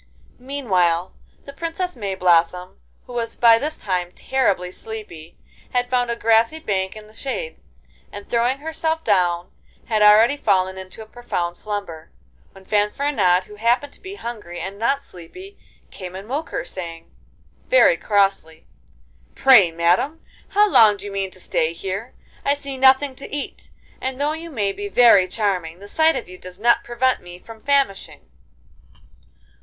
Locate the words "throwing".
8.27-8.57